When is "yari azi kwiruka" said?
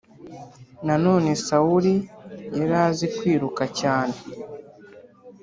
2.57-3.63